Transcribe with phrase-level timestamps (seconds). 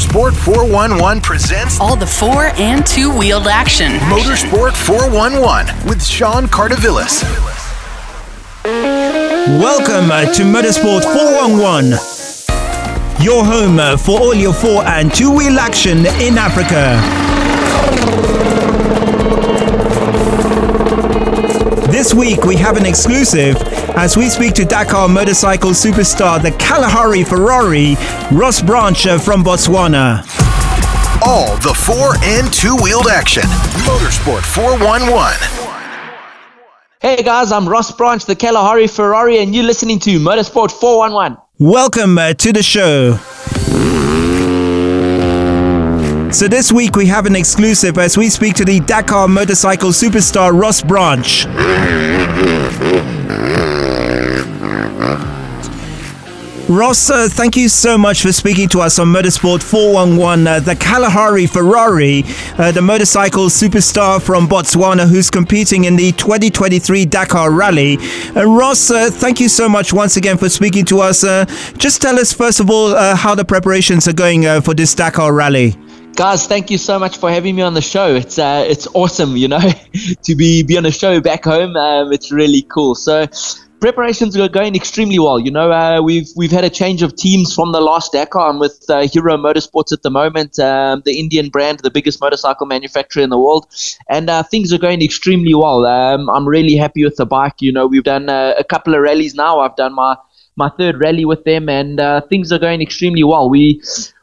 [0.00, 3.92] Motorsport 411 presents all the four and two wheeled action.
[4.08, 7.22] Motorsport 411 with Sean Cardavillis.
[8.64, 11.90] Welcome uh, to Motorsport 411,
[13.22, 16.96] your home uh, for all your four and two wheel action in Africa.
[22.00, 23.56] This week we have an exclusive
[23.94, 27.94] as we speak to Dakar motorcycle superstar, the Kalahari Ferrari,
[28.32, 30.24] Ross Branch uh, from Botswana.
[31.26, 33.42] All the four and two wheeled action.
[33.84, 35.36] Motorsport 411.
[37.02, 41.36] Hey guys, I'm Ross Branch, the Kalahari Ferrari, and you're listening to Motorsport 411.
[41.58, 43.20] Welcome uh, to the show.
[46.32, 50.58] So this week we have an exclusive as we speak to the Dakar motorcycle superstar
[50.58, 51.44] Ross Branch.
[56.68, 60.46] Ross, uh, thank you so much for speaking to us on Motorsport 411.
[60.46, 62.22] Uh, the Kalahari Ferrari,
[62.58, 67.98] uh, the motorcycle superstar from Botswana who's competing in the 2023 Dakar Rally.
[68.36, 71.24] Uh, Ross, uh, thank you so much once again for speaking to us.
[71.24, 71.44] Uh,
[71.76, 75.76] just tell us, first of all, how the preparations are going for this Dakar Rally.
[76.20, 78.14] Guys, thank you so much for having me on the show.
[78.14, 79.58] It's it's awesome, you know,
[80.22, 81.74] to be be on a show back home.
[81.76, 82.94] Um, it's really cool.
[82.94, 83.26] So
[83.80, 85.40] preparations are going extremely well.
[85.40, 88.50] You know, uh, we've we've had a change of teams from the last Dakar.
[88.50, 92.66] I'm with uh, Hero Motorsports at the moment, um, the Indian brand, the biggest motorcycle
[92.66, 93.66] manufacturer in the world,
[94.10, 95.86] and uh, things are going extremely well.
[95.86, 97.62] Um, I'm really happy with the bike.
[97.62, 99.60] You know, we've done uh, a couple of rallies now.
[99.60, 100.16] I've done my
[100.54, 103.48] my third rally with them, and uh, things are going extremely well.
[103.48, 103.80] We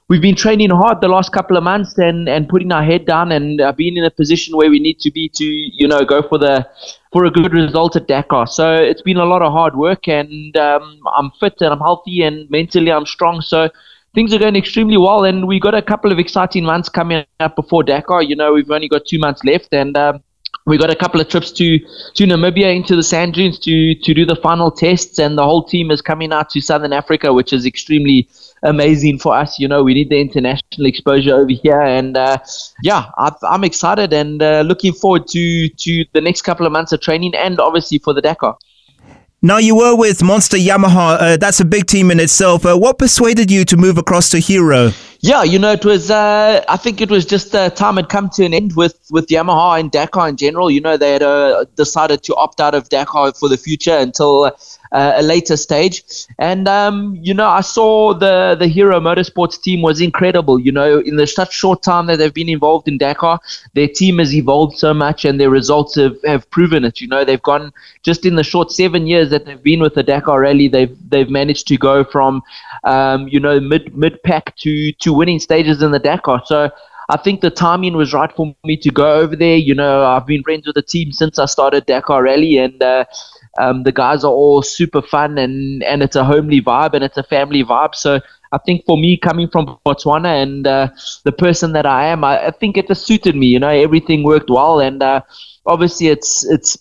[0.09, 3.31] we've been training hard the last couple of months and, and putting our head down
[3.31, 6.21] and uh, being in a position where we need to be to you know go
[6.21, 6.67] for the
[7.11, 8.47] for a good result at Dakar.
[8.47, 12.21] So it's been a lot of hard work and um, I'm fit and I'm healthy
[12.21, 13.41] and mentally I'm strong.
[13.41, 13.69] So
[14.13, 17.55] things are going extremely well and we got a couple of exciting months coming up
[17.55, 18.23] before Dakar.
[18.23, 19.97] You know we've only got two months left and.
[19.97, 20.23] Um,
[20.67, 24.13] we got a couple of trips to, to Namibia into the sand dunes to, to
[24.13, 27.53] do the final tests, and the whole team is coming out to Southern Africa, which
[27.53, 28.27] is extremely
[28.63, 29.57] amazing for us.
[29.59, 32.37] You know, we need the international exposure over here, and uh,
[32.83, 36.91] yeah, I, am excited and uh, looking forward to to the next couple of months
[36.91, 38.57] of training, and obviously for the Dakar.
[39.43, 41.17] Now you were with Monster Yamaha.
[41.19, 42.65] Uh, that's a big team in itself.
[42.65, 44.89] Uh, what persuaded you to move across to Hero?
[45.19, 46.09] Yeah, you know, it was.
[46.09, 49.27] Uh, I think it was just uh, time had come to an end with with
[49.27, 50.71] Yamaha and Dakar in general.
[50.71, 54.51] You know, they had uh, decided to opt out of Dakar for the future until
[54.91, 56.03] uh, a later stage.
[56.39, 60.59] And um, you know, I saw the the Hero Motorsports team was incredible.
[60.59, 63.39] You know, in the such short time that they've been involved in Dakar,
[63.73, 67.01] their team has evolved so much, and their results have, have proven it.
[67.01, 67.71] You know, they've gone
[68.03, 71.29] just in the short seven years that they've been with the Dakar Rally, they've they've
[71.29, 72.41] managed to go from
[72.83, 76.41] um, you know mid mid pack to to winning stages in the Dakar.
[76.45, 76.69] So
[77.09, 79.55] I think the timing was right for me to go over there.
[79.55, 83.05] You know, I've been friends with the team since I started Dakar Rally, and uh,
[83.57, 87.17] um, the guys are all super fun, and and it's a homely vibe and it's
[87.17, 87.95] a family vibe.
[87.95, 88.19] So
[88.51, 90.89] I think for me, coming from Botswana and uh,
[91.23, 93.47] the person that I am, I, I, think it just suited me.
[93.47, 95.21] You know, everything worked well, and uh,
[95.65, 96.77] obviously it's it's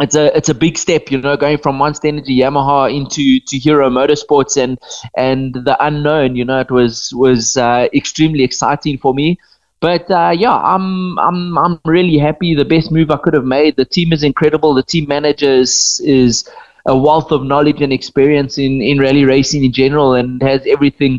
[0.00, 3.58] it's a it's a big step, you know, going from Monster Energy Yamaha into to
[3.58, 4.78] Hero Motorsports and
[5.16, 6.36] and the unknown.
[6.36, 9.38] You know, it was was uh, extremely exciting for me.
[9.80, 12.54] But uh, yeah, I'm I'm I'm really happy.
[12.54, 13.76] The best move I could have made.
[13.76, 14.74] The team is incredible.
[14.74, 16.48] The team manager is, is
[16.86, 21.18] a wealth of knowledge and experience in in rally racing in general, and has everything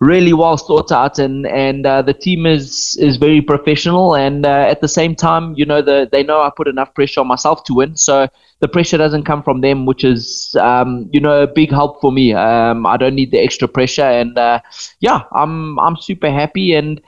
[0.00, 4.64] really well thought out and and uh, the team is is very professional and uh,
[4.72, 7.64] at the same time you know the, they know I put enough pressure on myself
[7.64, 8.26] to win so
[8.60, 12.10] the pressure doesn't come from them which is um, you know a big help for
[12.10, 14.60] me um, I don't need the extra pressure and uh,
[15.00, 17.00] yeah I'm I'm super happy and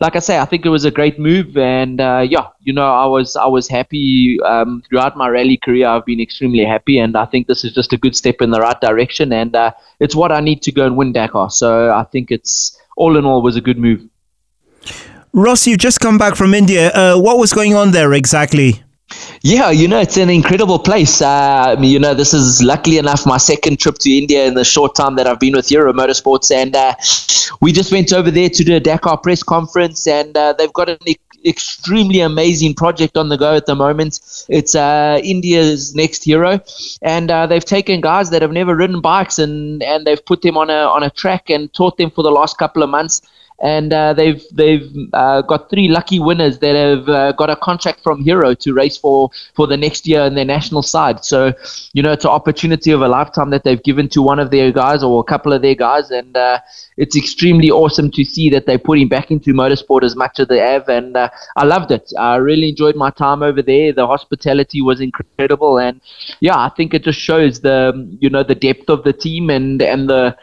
[0.00, 2.86] like I say, I think it was a great move, and uh, yeah, you know,
[2.86, 5.86] I was I was happy um, throughout my rally career.
[5.86, 8.60] I've been extremely happy, and I think this is just a good step in the
[8.60, 11.50] right direction, and uh, it's what I need to go and win Dakar.
[11.50, 14.02] So I think it's all in all was a good move.
[15.32, 16.90] Ross, you've just come back from India.
[16.90, 18.82] Uh, what was going on there exactly?
[19.42, 21.22] Yeah, you know, it's an incredible place.
[21.22, 24.94] Uh, you know, this is luckily enough my second trip to India in the short
[24.96, 26.50] time that I've been with Hero Motorsports.
[26.50, 26.94] And uh,
[27.60, 30.98] we just went over there to the Dakar press conference, and uh, they've got an
[31.06, 34.18] e- extremely amazing project on the go at the moment.
[34.48, 36.60] It's uh, India's next hero,
[37.02, 40.56] and uh, they've taken guys that have never ridden bikes and, and they've put them
[40.56, 43.22] on a on a track and taught them for the last couple of months
[43.60, 48.00] and uh, they've they've uh, got three lucky winners that have uh, got a contract
[48.02, 51.24] from Hero to race for for the next year in their national side.
[51.24, 51.52] So,
[51.92, 54.72] you know, it's an opportunity of a lifetime that they've given to one of their
[54.72, 56.58] guys or a couple of their guys, and uh,
[56.96, 60.58] it's extremely awesome to see that they're putting back into motorsport as much as they
[60.58, 60.88] have.
[60.88, 62.12] And uh, I loved it.
[62.18, 63.92] I really enjoyed my time over there.
[63.92, 66.00] The hospitality was incredible, and
[66.40, 69.80] yeah, I think it just shows the you know the depth of the team and
[69.80, 70.36] and the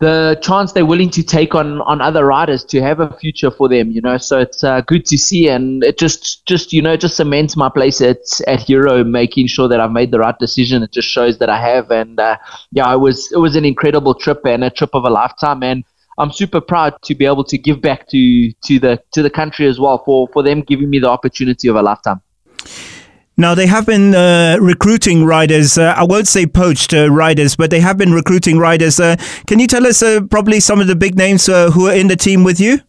[0.00, 3.68] the chance they're willing to take on on other riders to have a future for
[3.68, 6.96] them you know so it's uh, good to see and it just just you know
[6.96, 10.82] just cements my place at at hero making sure that i've made the right decision
[10.82, 12.36] it just shows that i have and uh,
[12.72, 15.84] yeah it was it was an incredible trip and a trip of a lifetime and
[16.18, 19.66] I'm super proud to be able to give back to to the to the country
[19.66, 22.20] as well for for them giving me the opportunity of a lifetime.
[23.40, 25.78] Now, they have been uh, recruiting riders.
[25.78, 29.00] Uh, I won't say poached uh, riders, but they have been recruiting riders.
[29.00, 29.16] Uh,
[29.46, 32.08] can you tell us uh, probably some of the big names uh, who are in
[32.08, 32.80] the team with you?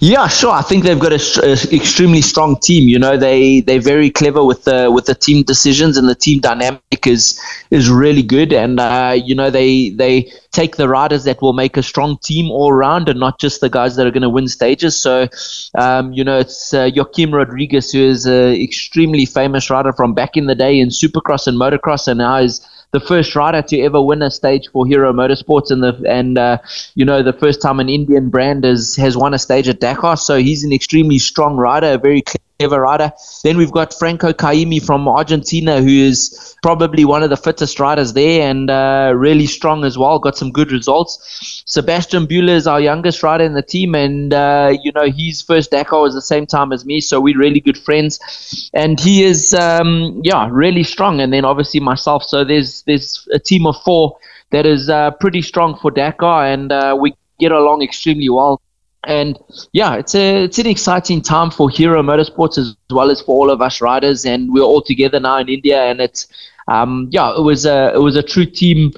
[0.00, 0.52] Yeah, sure.
[0.52, 2.88] I think they've got a, a, extremely strong team.
[2.88, 6.40] You know, they they're very clever with the with the team decisions and the team
[6.40, 7.40] dynamic is
[7.70, 8.52] is really good.
[8.52, 12.50] And uh, you know, they they take the riders that will make a strong team
[12.52, 14.96] all around, and not just the guys that are going to win stages.
[14.96, 15.26] So,
[15.76, 20.36] um, you know, it's uh, Joaquim Rodrigues, who is an extremely famous rider from back
[20.36, 22.60] in the day in Supercross and Motocross, and now is
[22.92, 26.58] the first rider to ever win a stage for Hero Motorsports, and the and uh,
[26.94, 30.16] you know the first time an Indian brand has has won a stage at Dakar.
[30.16, 33.12] So he's an extremely strong rider, a very clever rider.
[33.44, 38.14] Then we've got Franco Caimi from Argentina, who is probably one of the fittest riders
[38.14, 40.18] there and uh, really strong as well.
[40.18, 41.62] Got some good results.
[41.66, 45.70] Sebastian Buehler is our youngest rider in the team, and uh, you know his first
[45.70, 48.70] Dakar was the same time as me, so we're really good friends.
[48.74, 51.20] And he is, um, yeah, really strong.
[51.20, 52.24] And then obviously myself.
[52.24, 54.16] So there's there's a team of four
[54.50, 58.60] that is uh, pretty strong for Dakar, and uh, we get along extremely well
[59.08, 59.38] and
[59.72, 63.50] yeah, it's a it's an exciting time for Hero Motorsports as well as for all
[63.50, 66.28] of us riders, and we're all together now in India, and it's
[66.68, 68.92] um, yeah, it was a it was a true team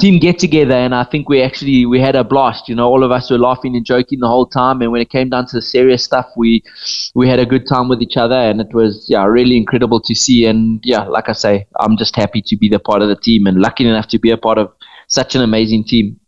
[0.00, 2.70] team get together, and I think we actually we had a blast.
[2.70, 5.10] You know, all of us were laughing and joking the whole time, and when it
[5.10, 6.64] came down to the serious stuff, we
[7.14, 10.14] we had a good time with each other, and it was yeah really incredible to
[10.14, 10.46] see.
[10.46, 13.46] And yeah, like I say, I'm just happy to be the part of the team,
[13.46, 14.72] and lucky enough to be a part of
[15.08, 16.18] such an amazing team.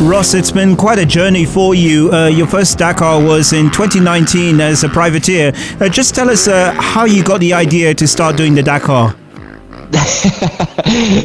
[0.00, 2.12] Ross, it's been quite a journey for you.
[2.12, 5.52] Uh, your first Dakar was in 2019 as a privateer.
[5.80, 9.14] Uh, just tell us uh, how you got the idea to start doing the Dakar.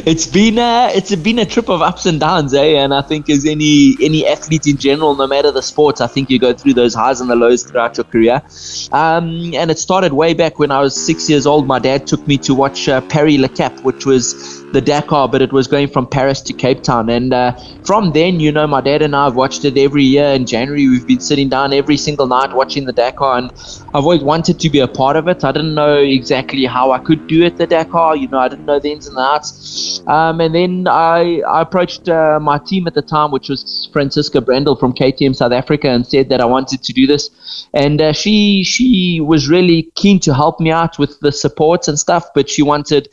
[0.06, 2.76] it's been a, it's been a trip of ups and downs, eh?
[2.76, 6.30] And I think as any any athlete in general, no matter the sport, I think
[6.30, 8.40] you go through those highs and the lows throughout your career.
[8.92, 11.66] Um, and it started way back when I was six years old.
[11.66, 15.52] My dad took me to watch uh, Le Cap, which was the Dakar, but it
[15.52, 17.08] was going from Paris to Cape Town.
[17.08, 17.52] And uh,
[17.84, 20.26] from then, you know, my dad and I have watched it every year.
[20.26, 23.50] In January, we've been sitting down every single night watching the Dakar, and
[23.94, 25.44] I've always wanted to be a part of it.
[25.44, 28.16] I didn't know exactly how I could do it, the Dakar.
[28.16, 30.02] You know, I didn't know the ins and the outs.
[30.06, 34.40] Um, and then I, I approached uh, my team at the time, which was Francisca
[34.40, 37.68] Brendel from KTM South Africa, and said that I wanted to do this.
[37.74, 41.98] And uh, she she was really keen to help me out with the supports and
[41.98, 43.08] stuff, but she wanted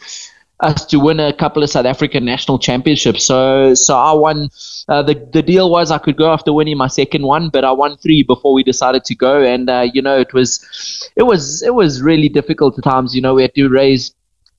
[0.59, 3.25] us to win a couple of South African national championships.
[3.25, 4.49] So so I won.
[4.87, 7.71] Uh, the the deal was I could go after winning my second one, but I
[7.71, 9.41] won three before we decided to go.
[9.43, 13.13] And uh, you know it was it was it was really difficult at times.
[13.15, 14.13] You know we had to raise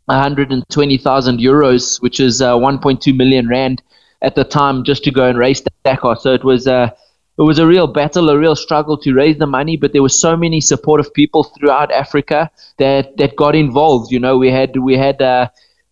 [0.07, 3.83] 120,000 euros, which is uh, 1.2 million rand
[4.23, 6.17] at the time, just to go and race Dakar.
[6.17, 6.67] So it was.
[6.67, 6.91] Uh,
[7.39, 10.09] it was a real battle, a real struggle to raise the money, but there were
[10.09, 14.11] so many supportive people throughout Africa that, that got involved.
[14.11, 15.49] You know, we had we had uh,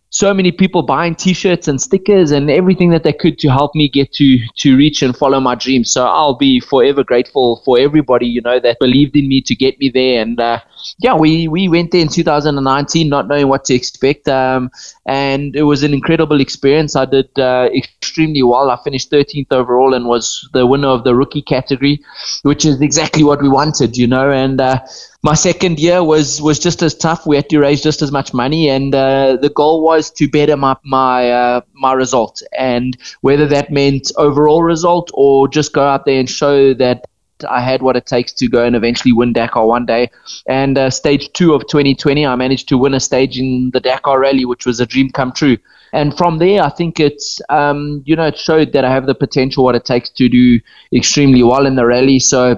[0.09, 3.89] so many people buying t-shirts and stickers and everything that they could to help me
[3.89, 5.91] get to to reach and follow my dreams.
[5.91, 9.77] So i'll be forever grateful for everybody you know that believed in me to get
[9.79, 10.21] me there.
[10.21, 10.61] And uh,
[10.99, 14.27] yeah we we went there in 2019 not knowing what to expect.
[14.29, 14.71] Um,
[15.05, 16.95] and it was an incredible experience.
[16.95, 18.69] I did uh, extremely well.
[18.69, 21.99] I finished 13th overall and was the winner of the rookie category
[22.43, 24.31] which is exactly what we wanted you know.
[24.31, 24.79] And uh,
[25.23, 27.25] my second year was was just as tough.
[27.25, 30.55] We had to raise just as much money, and uh, the goal was to better
[30.55, 32.41] my my uh, my result.
[32.57, 37.07] And whether that meant overall result or just go out there and show that
[37.49, 40.09] I had what it takes to go and eventually win Dakar one day.
[40.47, 44.19] And uh, stage two of 2020, I managed to win a stage in the Dakar
[44.19, 45.57] Rally, which was a dream come true.
[45.93, 49.15] And from there, I think it's um, you know it showed that I have the
[49.15, 50.59] potential, what it takes to do
[50.93, 52.19] extremely well in the rally.
[52.19, 52.57] So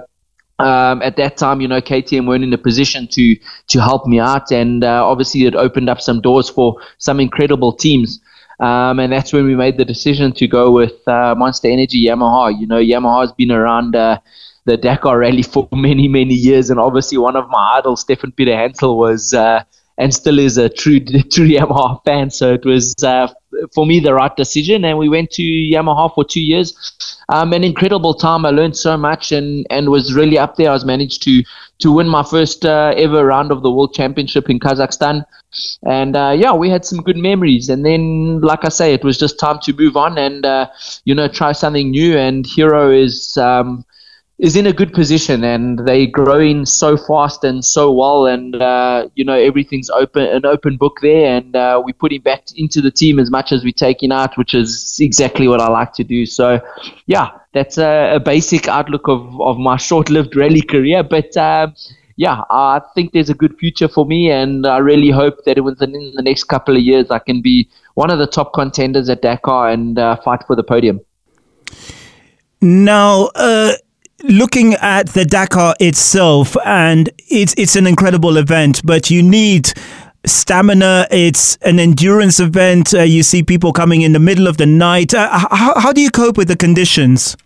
[0.60, 3.36] um, at that time, you know, KTM weren't in a position to
[3.68, 7.74] to help me out, and uh, obviously it opened up some doors for some incredible
[7.74, 8.20] teams.
[8.60, 12.60] Um, and that's when we made the decision to go with uh, Monster Energy Yamaha.
[12.60, 14.20] You know, Yamaha's been around uh,
[14.66, 18.98] the Dakar Rally for many, many years, and obviously one of my idols, Stéphane Peterhansel,
[18.98, 19.64] was uh,
[19.98, 21.00] and still is a true
[21.32, 22.30] true Yamaha fan.
[22.32, 23.28] So it was uh,
[23.74, 26.74] for me the right decision, and we went to Yamaha for two years.
[27.32, 28.46] Um, an incredible time.
[28.46, 30.70] I learned so much, and and was really up there.
[30.70, 31.44] I was managed to
[31.80, 35.26] to win my first uh, ever round of the World Championship in Kazakhstan,
[35.84, 37.70] and uh, yeah, we had some good memories.
[37.70, 40.70] And then, like I say, it was just time to move on and uh,
[41.06, 42.18] you know try something new.
[42.18, 43.38] And Hero is.
[43.38, 43.86] Um,
[44.40, 49.08] is in a good position and they're growing so fast and so well and uh,
[49.16, 52.82] you know everything's open an open book there and uh, we put him back into
[52.82, 55.94] the team as much as we take him out which is exactly what I like
[55.94, 56.60] to do so
[57.06, 61.68] yeah that's a, a basic outlook of, of my short-lived rally career but uh,
[62.16, 65.94] yeah, I think there's a good future for me, and I really hope that within
[66.18, 69.70] the next couple of years I can be one of the top contenders at Dakar
[69.70, 71.00] and uh, fight for the podium.
[72.60, 73.72] Now, uh,
[74.24, 79.72] looking at the Dakar itself, and it's it's an incredible event, but you need
[80.26, 81.08] stamina.
[81.12, 82.94] It's an endurance event.
[82.94, 85.14] Uh, you see people coming in the middle of the night.
[85.14, 87.38] Uh, how, how do you cope with the conditions?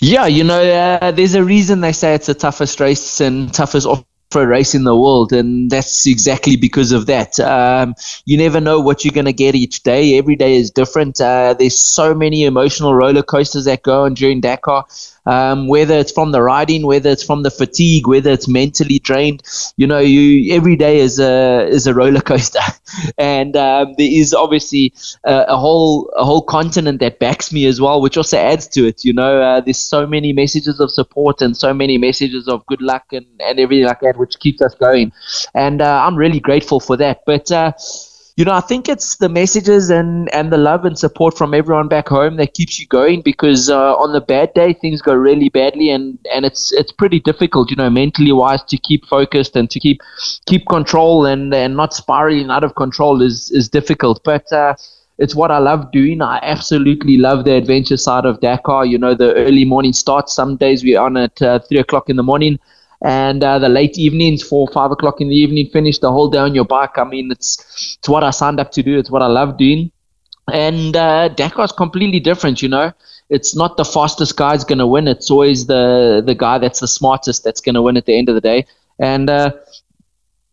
[0.00, 3.86] Yeah, you know, uh, there's a reason they say it's the toughest race and toughest
[3.86, 7.38] off for a race in the world, and that's exactly because of that.
[7.38, 10.18] Um, you never know what you're going to get each day.
[10.18, 11.20] Every day is different.
[11.20, 14.86] Uh, there's so many emotional roller coasters that go on during Dakar
[15.26, 19.42] um, whether it's from the riding, whether it's from the fatigue, whether it's mentally drained.
[19.76, 22.60] You know, you every day is a is a roller coaster,
[23.18, 24.92] and um, there is obviously
[25.24, 28.86] a, a, whole a whole continent that backs me as well, which also adds to
[28.86, 29.04] it.
[29.04, 32.82] You know, uh, there's so many messages of support and so many messages of good
[32.82, 35.12] luck and, and everything like that, which keeps us going,
[35.54, 37.20] and uh, I'm really grateful for that.
[37.26, 37.72] But uh,
[38.36, 41.88] you know, I think it's the messages and, and the love and support from everyone
[41.88, 45.50] back home that keeps you going because uh, on the bad day things go really
[45.50, 49.70] badly and, and it's it's pretty difficult, you know, mentally wise to keep focused and
[49.70, 50.00] to keep
[50.46, 54.22] keep control and, and not spiraling out of control is is difficult.
[54.24, 54.76] But uh,
[55.18, 56.22] it's what I love doing.
[56.22, 58.86] I absolutely love the adventure side of Dakar.
[58.86, 60.34] You know, the early morning starts.
[60.34, 62.58] Some days we're on at uh, three o'clock in the morning
[63.04, 66.38] and uh, the late evenings, four five o'clock in the evening, finish the whole day
[66.38, 66.98] on your bike.
[66.98, 68.98] I mean, it's it's what I signed up to do.
[68.98, 69.90] It's what I love doing.
[70.52, 72.92] And uh, Dakar is completely different, you know.
[73.30, 75.08] It's not the fastest guy is going to win.
[75.08, 78.28] It's always the the guy that's the smartest that's going to win at the end
[78.28, 78.66] of the day.
[78.98, 79.52] And uh,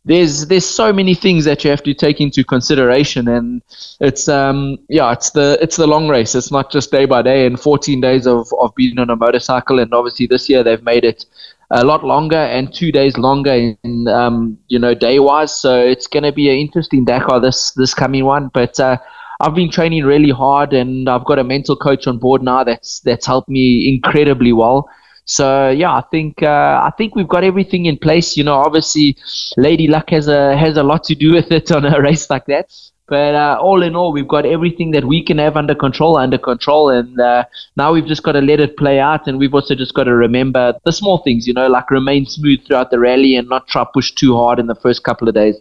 [0.06, 3.62] there's there's so many things that you have to take into consideration, and
[4.00, 6.34] it's um yeah it's the it's the long race.
[6.36, 9.80] It's not just day by day and 14 days of of being on a motorcycle.
[9.80, 11.26] And obviously this year they've made it
[11.72, 15.54] a lot longer and two days longer in um, you know day wise.
[15.54, 18.50] So it's going to be an interesting Dakar this this coming one.
[18.54, 18.98] But uh,
[19.40, 23.00] I've been training really hard, and I've got a mental coach on board now that's
[23.02, 24.90] that's helped me incredibly well.
[25.26, 28.36] So yeah, I think uh, I think we've got everything in place.
[28.36, 29.16] You know, obviously,
[29.58, 32.46] Lady Luck has a has a lot to do with it on a race like
[32.48, 32.72] that.
[33.10, 36.38] But uh, all in all, we've got everything that we can have under control, under
[36.38, 39.28] control, and uh, now we've just got to let it play out.
[39.28, 42.66] And we've also just got to remember the small things, you know, like remain smooth
[42.66, 45.56] throughout the rally and not try push too hard in the first couple of days.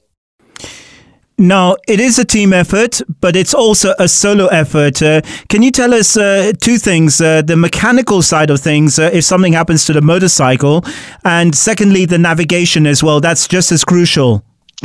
[1.41, 5.01] Now, it is a team effort, but it's also a solo effort.
[5.01, 7.21] Uh, can you tell us uh, two things?
[7.21, 10.85] Uh, the mechanical side of things, uh, if something happens to the motorcycle,
[11.25, 13.21] and secondly, the navigation as well.
[13.21, 14.45] That's just as crucial.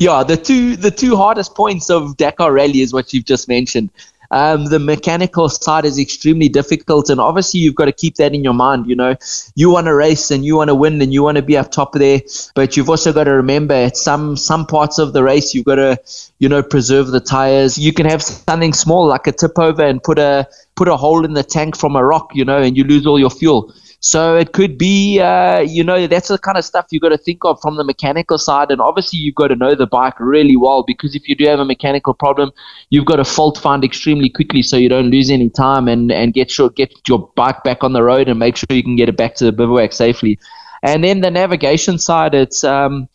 [0.00, 3.90] yeah, the two the two hardest points of Dakar Rally is what you've just mentioned.
[4.32, 8.42] Um, the mechanical side is extremely difficult, and obviously you've got to keep that in
[8.42, 8.88] your mind.
[8.88, 9.14] You know,
[9.54, 11.70] you want to race and you want to win and you want to be up
[11.70, 12.20] top there,
[12.56, 15.76] but you've also got to remember at some some parts of the race you've got
[15.76, 16.00] to
[16.40, 17.78] you know preserve the tires.
[17.78, 21.24] You can have something small like a tip over and put a put a hole
[21.24, 23.72] in the tank from a rock, you know, and you lose all your fuel.
[24.06, 27.16] So it could be, uh, you know, that's the kind of stuff you've got to
[27.16, 28.70] think of from the mechanical side.
[28.70, 31.58] And obviously, you've got to know the bike really well because if you do have
[31.58, 32.52] a mechanical problem,
[32.90, 36.34] you've got to fault find extremely quickly so you don't lose any time and, and
[36.34, 39.08] get, sure, get your bike back on the road and make sure you can get
[39.08, 40.38] it back to the bivouac safely.
[40.82, 42.62] And then the navigation side, it's.
[42.62, 43.08] Um,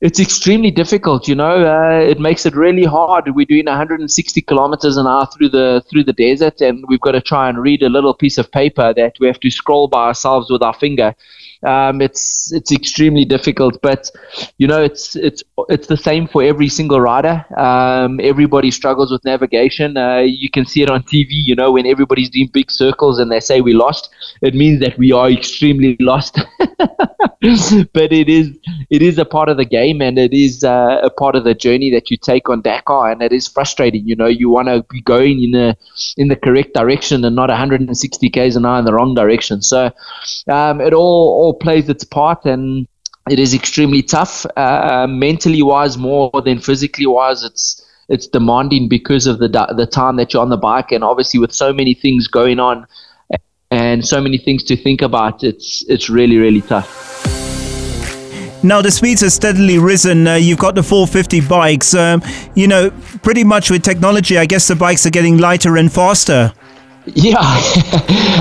[0.00, 1.28] it's extremely difficult.
[1.28, 3.34] You know, uh, it makes it really hard.
[3.34, 7.20] We're doing 160 kilometers an hour through the through the desert, and we've got to
[7.20, 10.50] try and read a little piece of paper that we have to scroll by ourselves
[10.50, 11.14] with our finger.
[11.62, 14.10] Um, it's it's extremely difficult, but
[14.58, 17.44] you know it's it's it's the same for every single rider.
[17.56, 19.96] Um, everybody struggles with navigation.
[19.96, 21.28] Uh, you can see it on TV.
[21.30, 24.08] You know when everybody's doing big circles and they say we lost,
[24.42, 26.38] it means that we are extremely lost.
[27.92, 28.56] but it is
[28.90, 31.54] it is a part of the game and it is uh, a part of the
[31.54, 34.06] journey that you take on Dakar, and it is frustrating.
[34.06, 35.76] You know you want to be going in the
[36.16, 39.62] in the correct direction and not 160 k's an hour in the wrong direction.
[39.62, 39.90] So
[40.48, 42.86] um, it all all plays its part and
[43.28, 49.26] it is extremely tough uh, mentally wise more than physically wise it's it's demanding because
[49.26, 52.26] of the the time that you're on the bike and obviously with so many things
[52.26, 52.86] going on
[53.70, 57.10] and so many things to think about it's it's really really tough
[58.62, 60.26] now the speeds have steadily risen.
[60.26, 61.94] Uh, you've got the 450 bikes.
[61.94, 62.22] Um,
[62.54, 62.90] you know,
[63.22, 66.52] pretty much with technology, I guess the bikes are getting lighter and faster.
[67.06, 67.40] Yeah,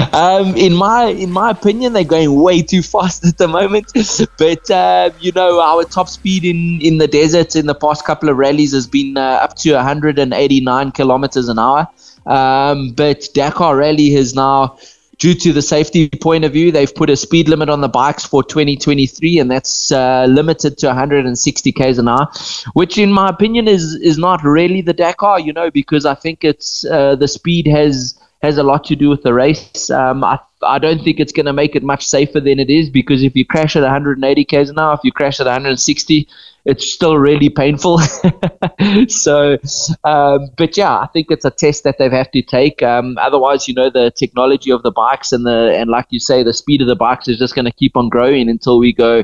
[0.14, 3.92] um, in my in my opinion, they're going way too fast at the moment.
[4.38, 8.30] But uh, you know, our top speed in in the desert in the past couple
[8.30, 11.88] of rallies has been uh, up to 189 kilometers an hour.
[12.26, 14.78] Um, but Dakar Rally has now
[15.20, 18.26] due to the safety point of view, they've put a speed limit on the bikes
[18.26, 22.28] for 2023, and that's uh, limited to 160 k's an hour,
[22.74, 25.40] which, in my opinion, is is not really the Dakar.
[25.40, 29.10] You know, because I think it's uh, the speed has has a lot to do
[29.10, 29.90] with the race.
[29.90, 32.90] Um, I, I don't think it's going to make it much safer than it is
[32.90, 36.28] because if you crash at 180 k's an hour, if you crash at 160,
[36.66, 38.00] it's still really painful.
[39.08, 39.58] so,
[40.04, 42.82] um, but yeah, I think it's a test that they've have to take.
[42.82, 46.44] Um, otherwise, you know, the technology of the bikes and the and like you say,
[46.44, 49.24] the speed of the bikes is just going to keep on growing until we go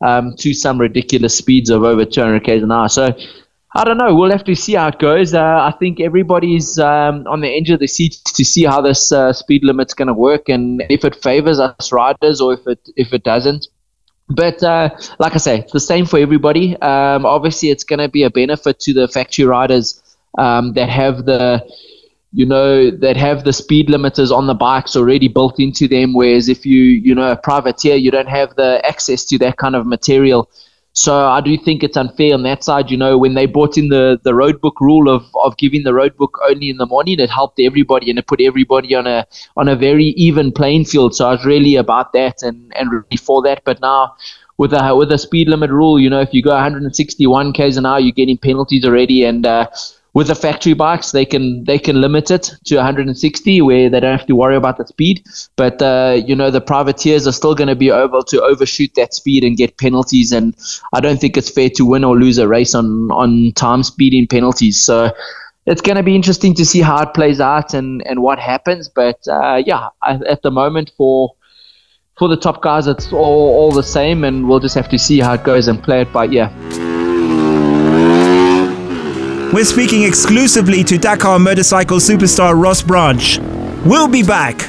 [0.00, 2.88] um, to some ridiculous speeds of over 200 k's an hour.
[2.88, 3.14] So
[3.76, 4.14] I don't know.
[4.14, 5.34] We'll have to see how it goes.
[5.34, 9.10] Uh, I think everybody's um, on the edge of the seat to see how this
[9.10, 12.88] uh, speed limit's going to work and if it favors us riders or if it
[12.96, 13.66] if it doesn't.
[14.28, 16.76] But uh, like I say, it's the same for everybody.
[16.80, 20.00] Um, obviously, it's going to be a benefit to the factory riders
[20.38, 21.68] um, that have the
[22.32, 26.14] you know that have the speed limiters on the bikes already built into them.
[26.14, 29.74] Whereas if you you know a privateer, you don't have the access to that kind
[29.74, 30.48] of material.
[30.96, 32.88] So I do think it's unfair on that side.
[32.88, 35.92] You know, when they brought in the, the road book rule of, of giving the
[35.92, 39.26] road book only in the morning, it helped everybody and it put everybody on a
[39.56, 41.16] on a very even playing field.
[41.16, 43.64] So I was really about that and, and really for that.
[43.64, 44.14] But now
[44.56, 47.86] with a with a speed limit rule, you know, if you go 161 k's an
[47.86, 49.66] hour, you're getting penalties already, and uh,
[50.14, 54.16] with the factory bikes, they can they can limit it to 160, where they don't
[54.16, 55.26] have to worry about the speed.
[55.56, 59.12] But uh, you know, the privateers are still going to be able to overshoot that
[59.12, 60.30] speed and get penalties.
[60.30, 60.54] And
[60.92, 64.28] I don't think it's fair to win or lose a race on on time speeding
[64.28, 64.84] penalties.
[64.84, 65.10] So
[65.66, 68.88] it's going to be interesting to see how it plays out and and what happens.
[68.88, 71.34] But uh, yeah, I, at the moment for
[72.16, 73.18] for the top guys, it's all,
[73.56, 76.12] all the same, and we'll just have to see how it goes and play it
[76.12, 76.83] by ear.
[79.54, 83.38] We're speaking exclusively to Dakar motorcycle superstar Ross Branch.
[83.86, 84.68] We'll be back.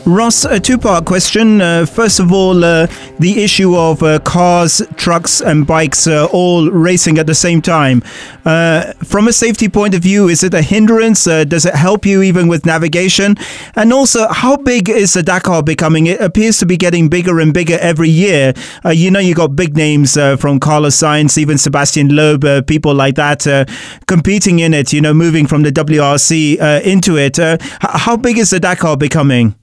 [0.06, 1.60] Ross, a two part question.
[1.60, 2.86] Uh, first of all, uh,
[3.18, 8.04] the issue of uh, cars, trucks, and bikes uh, all racing at the same time.
[8.44, 11.26] Uh, from a safety point of view, is it a hindrance?
[11.26, 13.34] Uh, does it help you even with navigation?
[13.74, 16.06] And also, how big is the Dakar becoming?
[16.06, 18.54] It appears to be getting bigger and bigger every year.
[18.84, 23.44] you know, you got big names from Carlos Sainz, even Sebastian Loeb, people like that
[24.06, 27.38] competing in it, you know, moving from the WRC into it.
[27.80, 29.56] how big is the Dakar becoming?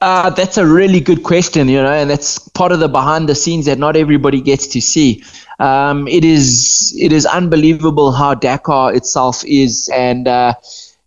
[0.00, 3.34] Uh, that's a really good question, you know, and that's part of the behind the
[3.34, 5.22] scenes that not everybody gets to see.
[5.58, 10.52] Um, it is it is unbelievable how Dakar itself is, and uh,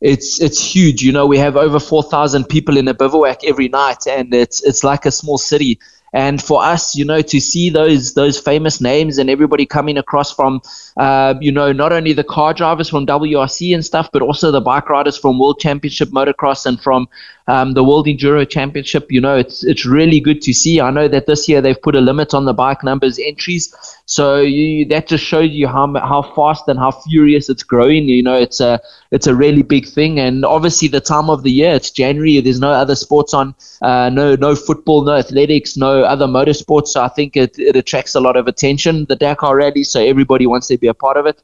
[0.01, 1.03] it's it's huge.
[1.03, 4.63] You know, we have over four thousand people in a bivouac every night, and it's
[4.63, 5.79] it's like a small city.
[6.11, 10.33] And for us, you know, to see those those famous names and everybody coming across
[10.33, 10.61] from,
[10.97, 14.61] uh, you know, not only the car drivers from WRC and stuff, but also the
[14.61, 17.07] bike riders from World Championship Motocross and from
[17.49, 19.11] um, the World Enduro Championship.
[19.11, 20.79] You know, it's it's really good to see.
[20.79, 23.73] I know that this year they've put a limit on the bike numbers entries,
[24.05, 28.07] so you, that just shows you how how fast and how furious it's growing.
[28.07, 28.79] You know, it's a
[29.11, 32.39] it's a really big thing, and obviously the time of the year, it's January.
[32.39, 36.87] There's no other sports on, uh, no no football, no athletics, no other motorsports.
[36.89, 39.05] So I think it, it attracts a lot of attention.
[39.09, 41.41] The Dakar Rally, so everybody wants to be a part of it.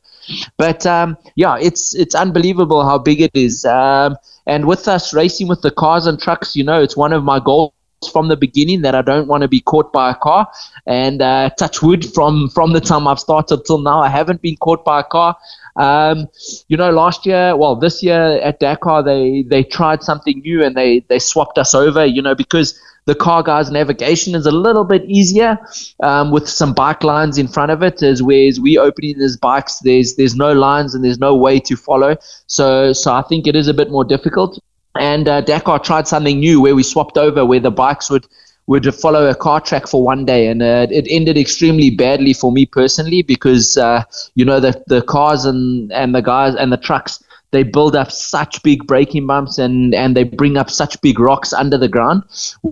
[0.57, 3.65] But um, yeah, it's it's unbelievable how big it is.
[3.65, 7.23] Um, and with us racing with the cars and trucks, you know, it's one of
[7.23, 7.73] my goals
[8.11, 10.47] from the beginning that I don't want to be caught by a car.
[10.85, 14.57] And uh, touch wood from from the time I've started till now, I haven't been
[14.57, 15.35] caught by a car.
[15.75, 16.27] Um,
[16.67, 20.75] you know, last year, well, this year at Dakar, they they tried something new and
[20.75, 22.05] they they swapped us over.
[22.05, 25.57] You know, because the car guys navigation is a little bit easier
[26.03, 29.79] um, with some bike lines in front of it as whereas we opening these bikes
[29.79, 32.15] there's there's no lines and there's no way to follow
[32.47, 34.59] so so i think it is a bit more difficult
[34.99, 38.25] and uh, dakar tried something new where we swapped over where the bikes would
[38.67, 42.51] would follow a car track for one day, and uh, it ended extremely badly for
[42.51, 46.77] me personally because uh, you know the the cars and and the guys and the
[46.77, 47.23] trucks
[47.55, 51.53] they build up such big braking bumps and, and they bring up such big rocks
[51.53, 52.21] under the ground,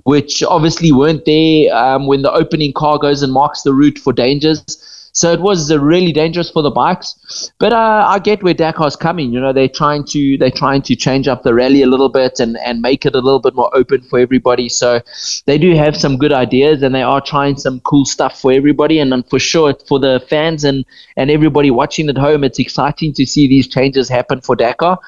[0.03, 4.11] which obviously weren't there um, when the opening car goes and marks the route for
[4.11, 4.61] dangers.
[5.13, 7.51] So it was uh, really dangerous for the bikes.
[7.59, 9.31] But uh, I get where Dakar's coming.
[9.31, 12.39] You know, they're trying to they're trying to change up the rally a little bit
[12.39, 14.69] and, and make it a little bit more open for everybody.
[14.69, 15.01] So
[15.45, 18.99] they do have some good ideas and they are trying some cool stuff for everybody.
[18.99, 20.83] And for sure, for the fans and,
[21.15, 24.99] and everybody watching at home, it's exciting to see these changes happen for Dakar.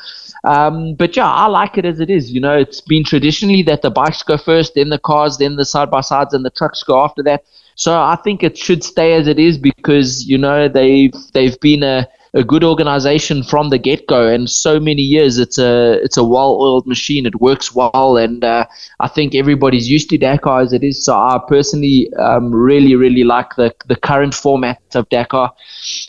[0.43, 2.31] Um, but yeah, I like it as it is.
[2.31, 5.65] You know, it's been traditionally that the bikes go first, then the cars, then the
[5.65, 7.43] side by sides, and the trucks go after that.
[7.75, 11.83] So I think it should stay as it is because you know they've they've been
[11.83, 14.27] a a good organization from the get go.
[14.27, 17.25] And so many years, it's a it's a well oiled machine.
[17.25, 18.65] It works well, and uh,
[18.99, 21.03] I think everybody's used to Dakar as it is.
[21.03, 25.53] So I personally um, really really like the the current format of Dakar.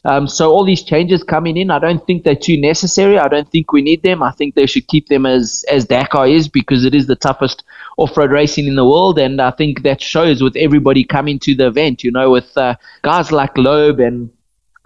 [0.04, 3.18] Um, so all these changes coming in, I don't think they're too necessary.
[3.18, 4.22] I don't think we need them.
[4.22, 7.62] I think they should keep them as as Dakar is because it is the toughest
[7.98, 11.68] off-road racing in the world, and I think that shows with everybody coming to the
[11.68, 12.02] event.
[12.02, 14.30] You know, with uh, guys like Loeb and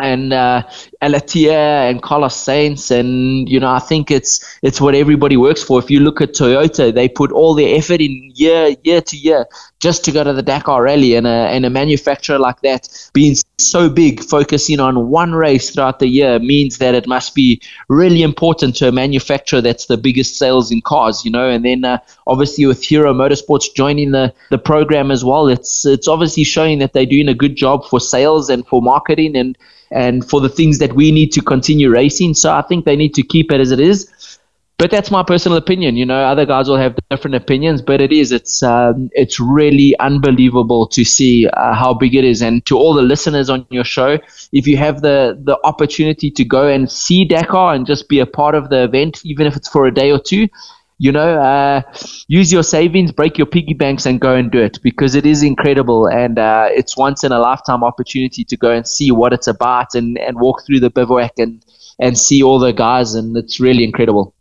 [0.02, 0.62] and uh,
[1.00, 5.78] Al-Attiyah and Carlos Sainz, and you know I think it's it's what everybody works for.
[5.78, 9.46] If you look at Toyota, they put all their effort in year year to year
[9.80, 13.34] just to go to the Dakar Rally, and a and a manufacturer like that being
[13.58, 18.22] so big, focusing on one race throughout the year means that it must be really
[18.22, 21.48] important to a manufacturer that's the biggest sales in cars, you know.
[21.48, 26.08] And then uh, obviously with Hero Motorsports joining the the program as well, it's it's
[26.08, 29.56] obviously showing that they're doing a good job for sales and for marketing and
[29.90, 32.34] and for the things that we need to continue racing.
[32.34, 34.38] So I think they need to keep it as it is.
[34.80, 35.96] But that's my personal opinion.
[35.96, 38.32] You know, other guys will have different opinions, but it is.
[38.32, 42.40] It's um, it's really unbelievable to see uh, how big it is.
[42.40, 44.18] And to all the listeners on your show,
[44.52, 48.26] if you have the the opportunity to go and see Dakar and just be a
[48.26, 50.48] part of the event, even if it's for a day or two,
[50.96, 51.82] you know, uh,
[52.28, 55.42] use your savings, break your piggy banks, and go and do it because it is
[55.42, 59.46] incredible and uh, it's once in a lifetime opportunity to go and see what it's
[59.46, 61.62] about and, and walk through the bivouac and,
[61.98, 64.34] and see all the guys, and it's really incredible.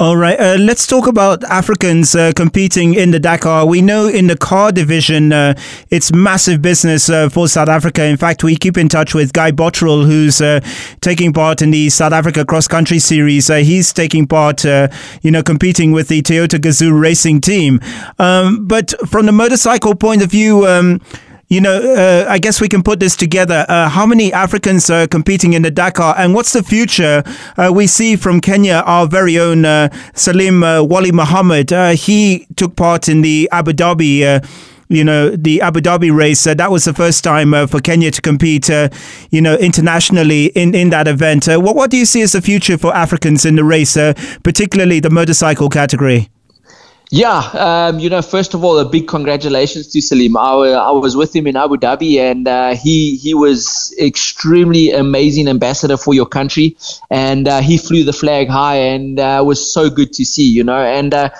[0.00, 3.66] All right, uh, let's talk about Africans uh, competing in the Dakar.
[3.66, 5.54] We know in the car division, uh,
[5.90, 8.04] it's massive business uh, for South Africa.
[8.04, 10.60] In fact, we keep in touch with Guy Botterill, who's uh,
[11.00, 13.50] taking part in the South Africa Cross Country Series.
[13.50, 17.80] Uh, he's taking part, you know, competing with the Toyota Gazoo racing team.
[18.20, 21.00] Um, but from the motorcycle point of view, um,
[21.48, 23.64] you know, uh, I guess we can put this together.
[23.68, 27.22] Uh, how many Africans are competing in the Dakar, and what's the future?
[27.56, 31.72] Uh, we see from Kenya our very own uh, Salim uh, Wali Muhammad.
[31.72, 34.44] Uh, he took part in the Abu Dhabi.
[34.90, 36.44] you know the Abu Dhabi race.
[36.44, 38.68] that was the first time for Kenya to compete.
[39.30, 41.46] you know internationally in, in that event.
[41.46, 43.94] what what do you see as the future for Africans in the race,
[44.42, 46.28] particularly the motorcycle category?
[47.10, 50.36] Yeah, um, you know, first of all, a big congratulations to Salim.
[50.36, 55.48] I, I was with him in Abu Dhabi, and uh, he he was extremely amazing
[55.48, 56.76] ambassador for your country,
[57.08, 60.46] and uh, he flew the flag high, and uh, was so good to see.
[60.50, 61.30] You know, and uh,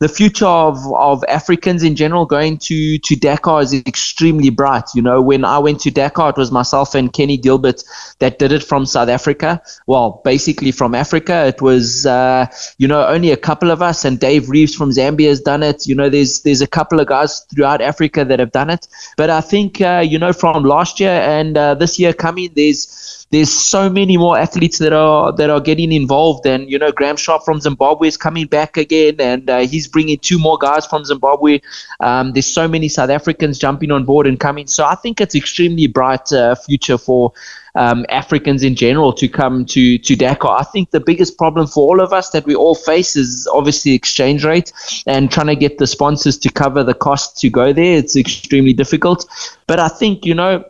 [0.00, 4.84] the future of, of Africans in general going to to Dakar is extremely bright.
[4.94, 7.82] You know, when I went to Dakar, it was myself and Kenny Gilbert
[8.18, 9.62] that did it from South Africa.
[9.86, 14.20] Well, basically from Africa, it was uh, you know only a couple of us, and
[14.20, 15.86] Dave Reeves from Zambia Zambia has done it.
[15.86, 18.88] You know, there's there's a couple of guys throughout Africa that have done it.
[19.16, 23.26] But I think uh, you know from last year and uh, this year coming, there's
[23.30, 26.46] there's so many more athletes that are that are getting involved.
[26.46, 30.18] And you know, Graham Sharp from Zimbabwe is coming back again, and uh, he's bringing
[30.18, 31.60] two more guys from Zimbabwe.
[32.00, 34.66] Um, there's so many South Africans jumping on board and coming.
[34.66, 37.32] So I think it's extremely bright uh, future for
[37.76, 40.58] um, Africans in general to come to to Dakar.
[40.58, 43.92] I think the biggest problem for all of us that we all face is obviously
[43.92, 44.72] exchange rate
[45.06, 47.96] and trying to get the sponsors to cover the cost to go there.
[47.98, 49.26] It's extremely difficult.
[49.66, 50.64] But I think you know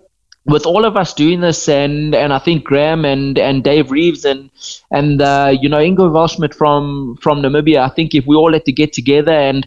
[0.46, 4.24] with all of us doing this, and and I think Graham and and Dave Reeves
[4.24, 4.50] and
[4.90, 8.64] and uh, you know Ingo Welschmidt from from Namibia, I think if we all had
[8.64, 9.66] to get together and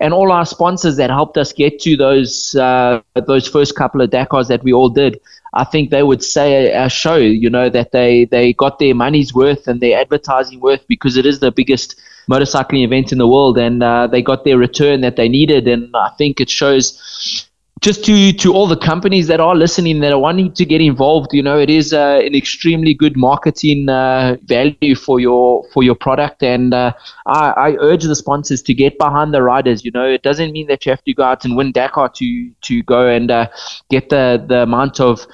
[0.00, 4.10] and all our sponsors that helped us get to those uh, those first couple of
[4.10, 5.20] Dakars that we all did.
[5.54, 9.32] I think they would say a show, you know, that they they got their money's
[9.34, 13.56] worth and their advertising worth because it is the biggest motorcycling event in the world,
[13.58, 15.68] and uh, they got their return that they needed.
[15.68, 17.45] And I think it shows
[17.80, 21.34] just to to all the companies that are listening that are wanting to get involved
[21.34, 25.94] you know it is uh, an extremely good marketing uh, value for your for your
[25.94, 26.42] product.
[26.42, 26.92] And uh,
[27.26, 29.84] I, I, urge the sponsors to get behind the riders.
[29.84, 32.50] You know it doesn't mean that you have to go out and win Dakar to
[32.50, 33.48] to go and uh,
[33.90, 35.26] get the the amount of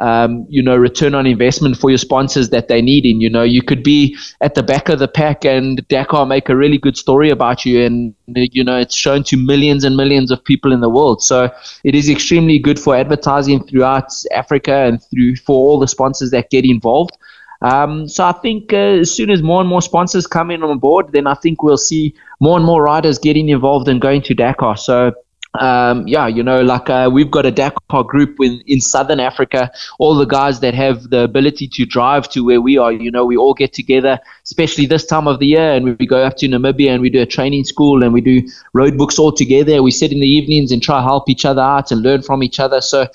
[0.00, 3.20] um, you know, return on investment for your sponsors that they need in.
[3.20, 6.56] You know, you could be at the back of the pack and Dakar make a
[6.56, 10.42] really good story about you, and you know, it's shown to millions and millions of
[10.42, 11.22] people in the world.
[11.22, 11.50] So
[11.84, 16.50] it is extremely good for advertising throughout Africa and through for all the sponsors that
[16.50, 17.16] get involved.
[17.62, 20.78] Um, so I think uh, as soon as more and more sponsors come in on
[20.78, 24.34] board, then I think we'll see more and more riders getting involved and going to
[24.34, 24.78] Dakar.
[24.78, 25.12] So
[25.58, 29.72] um, yeah, you know, like uh, we've got a Dakar group in, in Southern Africa.
[29.98, 33.24] All the guys that have the ability to drive to where we are, you know,
[33.24, 36.46] we all get together, especially this time of the year, and we go up to
[36.46, 38.42] Namibia and we do a training school and we do
[38.74, 39.82] road books all together.
[39.82, 42.44] We sit in the evenings and try to help each other out and learn from
[42.44, 42.80] each other.
[42.80, 43.08] So,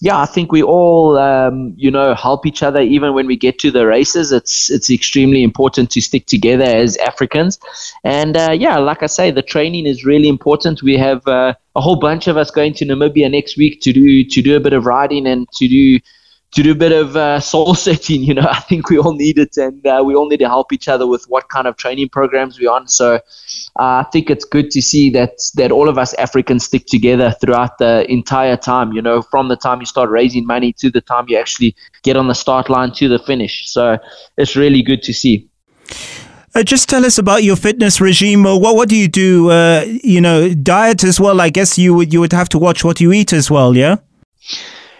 [0.00, 3.58] yeah, I think we all, um, you know, help each other even when we get
[3.58, 4.32] to the races.
[4.32, 7.58] It's it's extremely important to stick together as Africans,
[8.04, 10.82] and uh, yeah, like I say, the training is really important.
[10.82, 14.24] We have uh, a whole bunch of us going to Namibia next week to do
[14.24, 16.00] to do a bit of riding and to do
[16.54, 18.22] to do a bit of uh, soul setting.
[18.22, 20.72] You know, I think we all need it, and uh, we all need to help
[20.72, 22.88] each other with what kind of training programs we're on.
[22.88, 23.18] So, uh,
[23.78, 27.78] I think it's good to see that that all of us Africans stick together throughout
[27.78, 28.92] the entire time.
[28.92, 32.16] You know, from the time you start raising money to the time you actually get
[32.16, 33.68] on the start line to the finish.
[33.68, 33.98] So,
[34.36, 35.48] it's really good to see.
[36.56, 38.44] Uh, just tell us about your fitness regime.
[38.44, 39.50] What what do you do?
[39.50, 41.40] Uh, you know, diet as well.
[41.40, 43.76] I guess you would you would have to watch what you eat as well.
[43.76, 43.96] Yeah.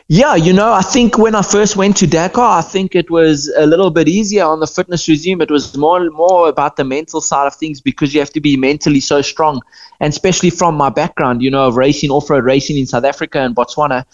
[0.08, 3.50] Yeah, you know, I think when I first went to Dakar, I think it was
[3.56, 5.40] a little bit easier on the fitness regime.
[5.40, 8.56] It was more more about the mental side of things because you have to be
[8.56, 9.62] mentally so strong,
[10.00, 13.38] and especially from my background, you know, of racing off road racing in South Africa
[13.38, 14.04] and Botswana.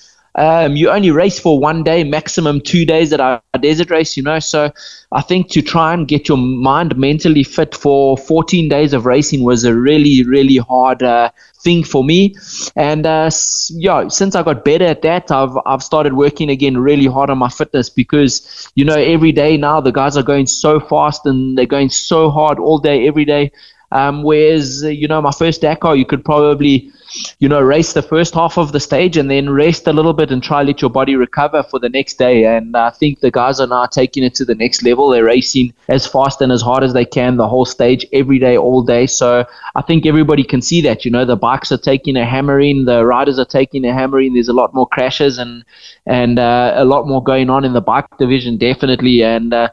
[0.41, 4.23] Um, you only race for one day, maximum two days at our desert race, you
[4.23, 4.39] know.
[4.39, 4.73] So
[5.13, 9.43] I think to try and get your mind mentally fit for 14 days of racing
[9.43, 11.31] was a really, really hard uh,
[11.63, 12.35] thing for me.
[12.75, 13.31] And uh,
[13.69, 17.37] yeah, since I got better at that, I've I've started working again really hard on
[17.37, 21.59] my fitness because you know every day now the guys are going so fast and
[21.59, 23.53] they're going so hard all day, every day.
[23.93, 26.91] Um, whereas you know my first Dakar, you could probably
[27.39, 30.31] you know, race the first half of the stage and then rest a little bit
[30.31, 32.45] and try let your body recover for the next day.
[32.45, 35.09] And I think the guys are now taking it to the next level.
[35.09, 38.57] They're racing as fast and as hard as they can the whole stage every day,
[38.57, 39.07] all day.
[39.07, 39.45] So
[39.75, 41.05] I think everybody can see that.
[41.05, 44.35] You know, the bikes are taking a hammering, the riders are taking a hammering.
[44.35, 45.65] There's a lot more crashes and
[46.07, 49.23] and uh, a lot more going on in the bike division, definitely.
[49.23, 49.69] And uh,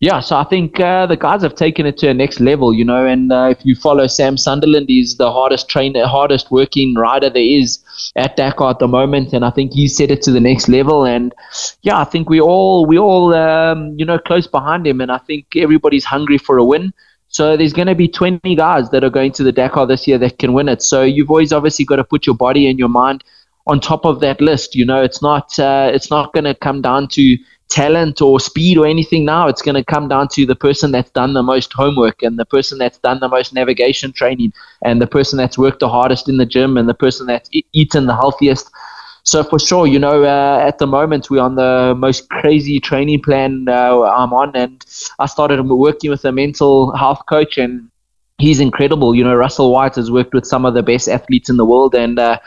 [0.00, 2.84] yeah, so I think uh, the guys have taken it to a next level, you
[2.84, 3.06] know.
[3.06, 7.42] And uh, if you follow Sam Sunderland, he's the hardest trainer, hardest working rider there
[7.42, 7.78] is
[8.16, 11.04] at Dakar at the moment, and I think he's set it to the next level.
[11.04, 11.34] And
[11.82, 15.18] yeah, I think we all we all um, you know close behind him, and I
[15.18, 16.92] think everybody's hungry for a win.
[17.28, 20.18] So there's going to be 20 guys that are going to the Dakar this year
[20.18, 20.82] that can win it.
[20.82, 23.24] So you've always obviously got to put your body and your mind
[23.66, 24.76] on top of that list.
[24.76, 27.36] You know, it's not uh, it's not going to come down to
[27.74, 29.48] talent or speed or anything now.
[29.48, 32.46] It's going to come down to the person that's done the most homework and the
[32.46, 36.38] person that's done the most navigation training and the person that's worked the hardest in
[36.38, 38.70] the gym and the person that's eaten the healthiest.
[39.24, 43.22] So for sure, you know, uh, at the moment we're on the most crazy training
[43.22, 44.84] plan uh, I'm on, and
[45.18, 47.88] I started working with a mental health coach, and
[48.38, 49.14] he's incredible.
[49.14, 51.94] You know, Russell White has worked with some of the best athletes in the world,
[51.94, 52.38] and uh,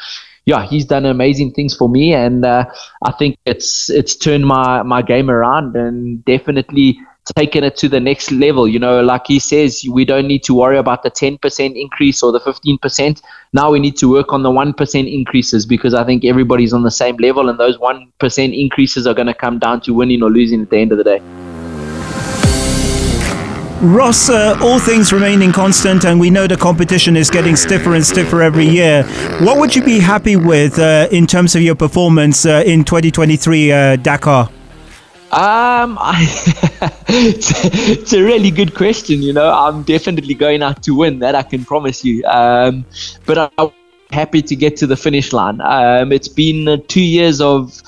[0.48, 2.66] yeah, he's done amazing things for me, and uh,
[3.04, 6.98] I think it's it's turned my my game around and definitely
[7.36, 8.66] taken it to the next level.
[8.66, 12.32] You know, like he says, we don't need to worry about the 10% increase or
[12.32, 13.22] the 15%.
[13.52, 16.92] Now we need to work on the 1% increases because I think everybody's on the
[16.92, 20.62] same level, and those 1% increases are going to come down to winning or losing
[20.62, 21.47] at the end of the day.
[23.82, 28.04] Ross, uh, all things remaining constant, and we know the competition is getting stiffer and
[28.04, 29.04] stiffer every year.
[29.40, 33.72] What would you be happy with uh, in terms of your performance uh, in 2023
[33.72, 34.50] uh, Dakar?
[35.32, 36.26] Um, I,
[37.08, 37.52] it's,
[37.92, 39.22] it's, a really good question.
[39.22, 41.20] You know, I'm definitely going out to win.
[41.20, 42.26] That I can promise you.
[42.26, 42.84] Um,
[43.28, 43.70] but I'm
[44.10, 45.62] happy to get to the finish line.
[45.62, 47.80] Um, it's been uh, two years of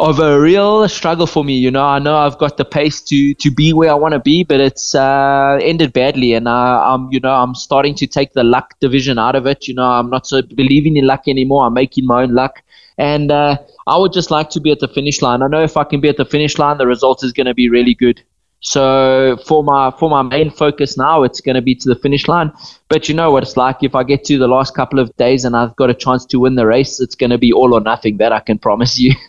[0.00, 1.58] of a real struggle for me.
[1.58, 4.18] You know, I know I've got the pace to to be where I want to
[4.18, 8.32] be, but it's uh, ended badly, and uh, I'm you know I'm starting to take
[8.32, 9.68] the luck division out of it.
[9.68, 11.66] You know, I'm not so believing in luck anymore.
[11.66, 12.62] I'm making my own luck,
[12.96, 15.42] and uh, I would just like to be at the finish line.
[15.42, 17.54] I know if I can be at the finish line, the result is going to
[17.54, 18.22] be really good.
[18.60, 22.28] So for my for my main focus now, it's going to be to the finish
[22.28, 22.52] line.
[22.88, 23.82] But you know what it's like.
[23.82, 26.38] If I get to the last couple of days and I've got a chance to
[26.38, 28.18] win the race, it's going to be all or nothing.
[28.18, 29.14] That I can promise you.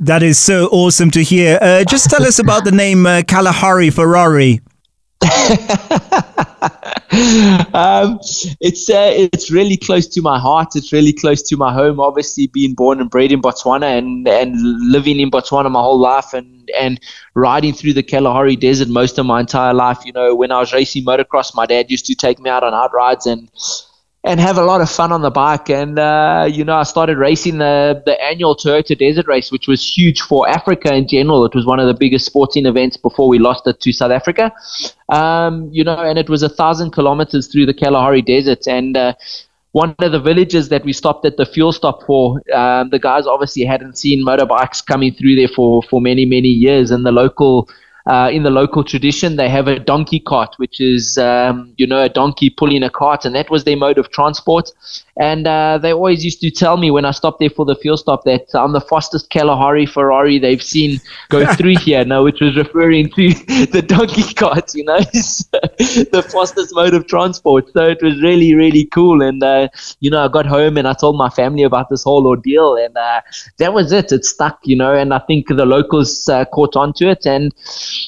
[0.00, 1.58] that is so awesome to hear.
[1.60, 4.60] Uh, just tell us about the name uh, Kalahari Ferrari.
[7.74, 8.18] um,
[8.60, 10.74] it's uh, it's really close to my heart.
[10.74, 12.00] It's really close to my home.
[12.00, 14.54] Obviously, being born and bred in Botswana and, and
[14.90, 17.00] living in Botswana my whole life, and and
[17.34, 20.04] riding through the Kalahari Desert most of my entire life.
[20.04, 22.74] You know, when I was racing motocross, my dad used to take me out on
[22.74, 23.48] out rides and
[24.24, 25.68] and have a lot of fun on the bike.
[25.68, 29.96] And uh, you know, I started racing the the annual Toyota Desert Race, which was
[29.96, 31.44] huge for Africa in general.
[31.44, 34.52] It was one of the biggest sporting events before we lost it to South Africa.
[35.08, 39.14] Um, you know, and it was a thousand kilometers through the Kalahari Desert, and uh,
[39.72, 43.26] one of the villages that we stopped at the fuel stop for, um, the guys
[43.26, 46.90] obviously hadn't seen motorbikes coming through there for, for many, many years.
[46.90, 47.68] And the local
[48.06, 52.02] uh, in the local tradition, they have a donkey cart, which is, um, you know,
[52.02, 54.70] a donkey pulling a cart, and that was their mode of transport.
[55.18, 57.96] And uh, they always used to tell me when I stopped there for the fuel
[57.96, 62.04] stop that I'm the fastest Kalahari Ferrari they've seen go through here.
[62.04, 63.28] now, which was referring to
[63.66, 64.98] the donkey cart, you know,
[66.12, 67.72] the fastest mode of transport.
[67.72, 69.22] So it was really, really cool.
[69.22, 69.68] And, uh,
[70.00, 72.96] you know, I got home and I told my family about this whole ordeal, and
[72.96, 73.20] uh,
[73.58, 74.12] that was it.
[74.12, 77.26] It stuck, you know, and I think the locals uh, caught on to it.
[77.26, 77.52] And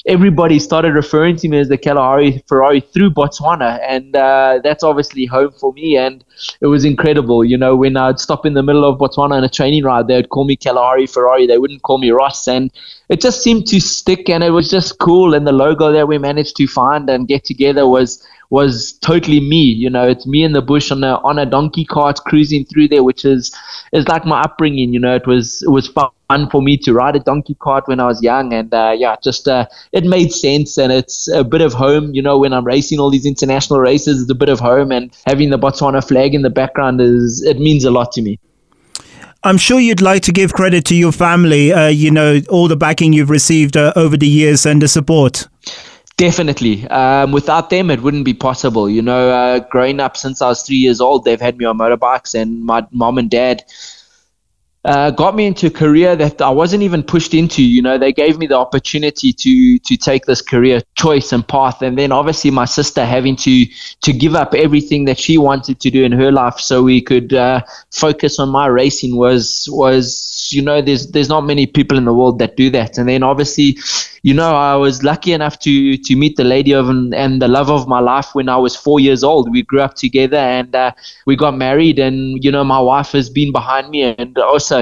[0.05, 5.25] everybody started referring to me as the Kalahari Ferrari through Botswana, and uh, that's obviously
[5.25, 5.97] home for me.
[5.97, 6.23] And
[6.61, 9.49] it was incredible, you know, when I'd stop in the middle of Botswana on a
[9.49, 11.47] training ride, they would call me Kalahari Ferrari.
[11.47, 12.71] They wouldn't call me Ross, and
[13.09, 15.33] it just seemed to stick, and it was just cool.
[15.33, 19.63] And the logo that we managed to find and get together was was totally me.
[19.63, 22.89] You know, it's me in the bush on a on a donkey cart cruising through
[22.89, 23.55] there, which is
[23.91, 24.93] is like my upbringing.
[24.93, 27.99] You know, it was it was fun for me to ride a donkey cart when
[27.99, 31.61] I was young, and uh, yeah, just uh, it made sense, and it's a bit
[31.61, 32.13] of home.
[32.13, 35.15] You know, when I'm racing all these international races, it's a bit of home, and
[35.25, 38.39] having the Botswana flag in the background is it means a lot to me.
[39.43, 41.71] I'm sure you'd like to give credit to your family.
[41.71, 45.47] Uh, you know, all the backing you've received uh, over the years and the support.
[46.17, 46.87] Definitely.
[46.87, 48.89] Um, without them, it wouldn't be possible.
[48.89, 51.77] You know, uh, growing up since I was three years old, they've had me on
[51.77, 53.63] motorbikes, and my mom and dad
[54.85, 57.63] uh, got me into a career that I wasn't even pushed into.
[57.63, 61.81] You know, they gave me the opportunity to to take this career choice and path,
[61.81, 63.65] and then obviously my sister having to
[64.01, 67.33] to give up everything that she wanted to do in her life so we could
[67.33, 72.05] uh, focus on my racing was was you know there's there's not many people in
[72.05, 73.77] the world that do that, and then obviously
[74.25, 77.47] you know, I was lucky enough to to meet the lady of and, and the
[77.47, 79.51] love of my life when I was four years old.
[79.51, 80.93] We grew up together and uh,
[81.27, 81.99] we got married.
[81.99, 84.74] And you know, my wife has been behind me, and also,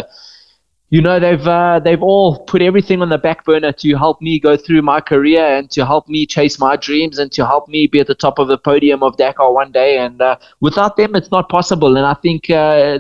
[0.90, 4.40] you know, they've uh, they've all put everything on the back burner to help me
[4.40, 7.88] go through my career and to help me chase my dreams and to help me
[7.88, 9.98] be at the top of the podium of Dakar one day.
[9.98, 11.98] And uh, without them, it's not possible.
[11.98, 13.00] And I think uh,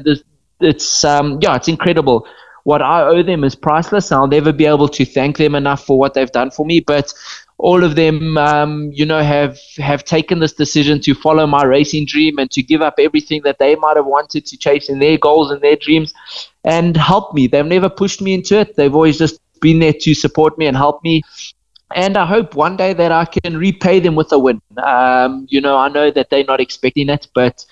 [0.59, 2.27] it's um, yeah, it's incredible
[2.63, 4.11] what I owe them is priceless.
[4.11, 6.79] I'll never be able to thank them enough for what they've done for me.
[6.79, 7.13] But
[7.63, 12.05] all of them, um, you know, have have taken this decision to follow my racing
[12.05, 15.17] dream and to give up everything that they might have wanted to chase in their
[15.17, 16.13] goals and their dreams,
[16.65, 17.47] and help me.
[17.47, 18.75] They've never pushed me into it.
[18.75, 21.21] They've always just been there to support me and help me.
[21.95, 24.61] And I hope one day that I can repay them with a win.
[24.83, 27.65] Um, you know, I know that they're not expecting it, but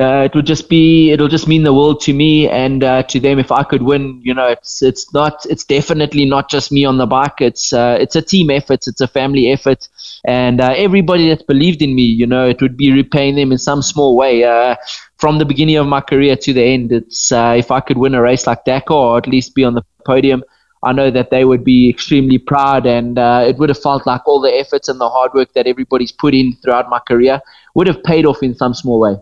[0.00, 3.20] uh, it would just be it'll just mean the world to me and uh, to
[3.20, 4.20] them if I could win.
[4.24, 7.40] You know, it's it's not it's definitely not just me on the bike.
[7.40, 8.86] It's uh, it's a team effort.
[8.88, 9.88] It's a family effort,
[10.24, 12.02] and uh, everybody that's believed in me.
[12.02, 14.42] You know, it would be repaying them in some small way.
[14.42, 14.74] Uh,
[15.18, 18.14] from the beginning of my career to the end, it's uh, if I could win
[18.14, 20.42] a race like Dakar or at least be on the podium.
[20.82, 24.40] I know that they would be extremely proud, and it would have felt like all
[24.40, 27.40] the efforts and the hard work that everybody's put in throughout my career
[27.74, 29.16] would have paid off in some small way.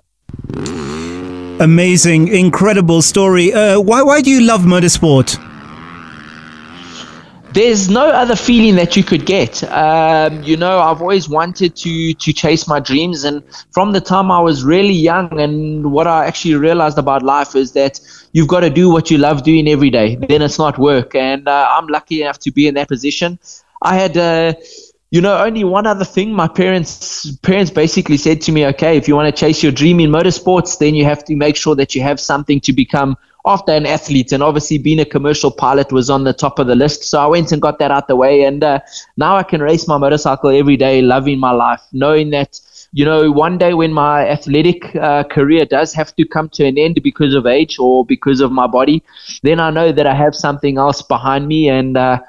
[1.60, 3.52] Amazing, incredible story.
[3.52, 5.38] Uh, why, why do you love motorsport?
[7.52, 9.62] There's no other feeling that you could get.
[9.64, 13.42] Um, you know, I've always wanted to to chase my dreams, and
[13.72, 17.72] from the time I was really young, and what I actually realized about life is
[17.72, 18.00] that
[18.32, 20.16] you've got to do what you love doing every day.
[20.16, 23.38] Then it's not work, and uh, I'm lucky enough to be in that position.
[23.82, 24.16] I had.
[24.16, 24.54] Uh,
[25.12, 26.32] you know, only one other thing.
[26.32, 30.00] My parents parents basically said to me, okay, if you want to chase your dream
[30.00, 33.72] in motorsports, then you have to make sure that you have something to become after
[33.72, 34.32] an athlete.
[34.32, 37.04] And obviously, being a commercial pilot was on the top of the list.
[37.04, 38.44] So I went and got that out the way.
[38.44, 38.80] And uh,
[39.18, 42.58] now I can race my motorcycle every day, loving my life, knowing that
[42.94, 46.76] you know, one day when my athletic uh, career does have to come to an
[46.76, 49.02] end because of age or because of my body,
[49.42, 52.20] then I know that I have something else behind me and uh,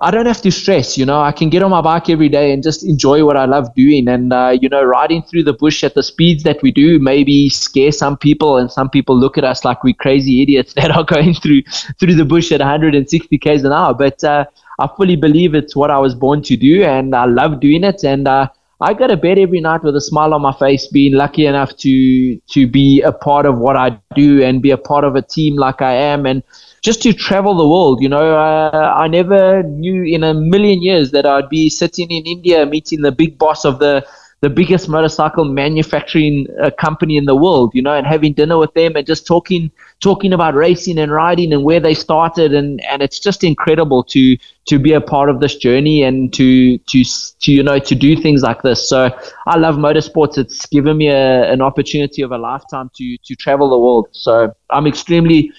[0.00, 0.96] I don't have to stress.
[0.96, 3.46] You know, I can get on my bike every day and just enjoy what I
[3.46, 4.06] love doing.
[4.06, 7.48] And, uh, you know, riding through the bush at the speeds that we do maybe
[7.48, 11.02] scare some people and some people look at us like we're crazy idiots that are
[11.02, 11.62] going through
[11.98, 13.92] through the bush at 160 k's an hour.
[13.92, 14.44] But uh,
[14.78, 18.04] I fully believe it's what I was born to do and I love doing it.
[18.04, 18.48] And, uh,
[18.80, 21.76] I go to bed every night with a smile on my face, being lucky enough
[21.78, 25.22] to to be a part of what I do and be a part of a
[25.22, 26.44] team like I am, and
[26.80, 28.00] just to travel the world.
[28.00, 32.64] You know, I never knew in a million years that I'd be sitting in India
[32.66, 34.06] meeting the big boss of the
[34.40, 38.72] the biggest motorcycle manufacturing uh, company in the world, you know, and having dinner with
[38.74, 39.70] them and just talking
[40.00, 44.36] talking about racing and riding and where they started and and it's just incredible to
[44.66, 47.02] to be a part of this journey and to to
[47.40, 48.88] to you know to do things like this.
[48.88, 49.10] So
[49.46, 50.38] I love motorsports.
[50.38, 54.08] It's given me a, an opportunity of a lifetime to to travel the world.
[54.12, 55.52] So I'm extremely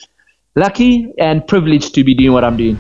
[0.55, 2.79] lucky and privileged to be doing what I'm doing.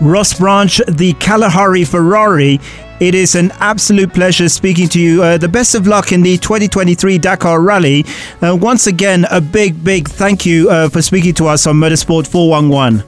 [0.00, 2.60] Ross Branch, the Kalahari Ferrari.
[3.00, 5.22] It is an absolute pleasure speaking to you.
[5.22, 8.04] Uh, the best of luck in the 2023 Dakar Rally.
[8.42, 12.26] Uh, once again, a big, big thank you uh, for speaking to us on Motorsport
[12.26, 13.02] 411.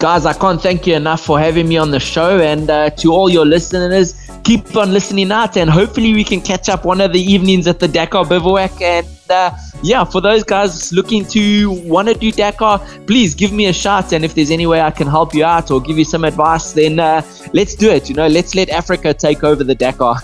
[0.00, 2.38] Guys, I can't thank you enough for having me on the show.
[2.38, 5.56] And uh, to all your listeners, keep on listening out.
[5.56, 8.82] And hopefully, we can catch up one of the evenings at the Dakar Bivouac.
[8.82, 9.50] And uh,
[9.82, 14.12] yeah, for those guys looking to want to do Dakar, please give me a shot.
[14.12, 16.72] And if there's any way I can help you out or give you some advice,
[16.72, 17.22] then uh,
[17.52, 18.08] let's do it.
[18.08, 20.16] You know, let's let Africa take over the Dakar.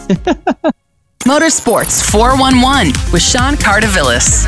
[1.25, 4.45] Motorsports 411 with Sean Cardavillis.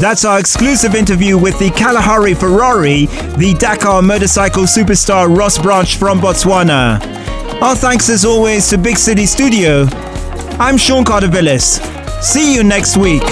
[0.00, 3.06] That's our exclusive interview with the Kalahari Ferrari,
[3.38, 7.15] the Dakar motorcycle superstar Ross Branch from Botswana.
[7.62, 9.86] Our thanks as always to Big City Studio.
[10.60, 11.80] I'm Sean Cardavillis.
[12.22, 13.22] See you next week.